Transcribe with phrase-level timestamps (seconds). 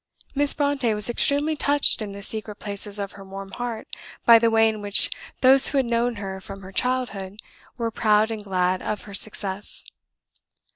[0.33, 3.87] Miss Brontë was extremely touched in the secret places of her warm heart
[4.25, 7.39] by the way in which those who had known her from her childhood
[7.77, 9.83] were proud and glad of her success.